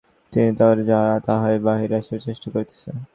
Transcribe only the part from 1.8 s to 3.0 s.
আসিবার চেষ্টা করিতেছে।